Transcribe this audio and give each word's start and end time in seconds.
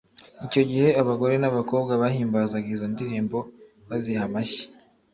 Icyo 0.45 0.61
gihe 0.69 0.87
abagore 1.01 1.33
n'abakobwa 1.39 1.91
bahimbazaga 2.01 2.67
izo 2.75 2.85
ndirimbo 2.93 3.37
baziha 3.87 4.23
amashyi. 4.29 4.65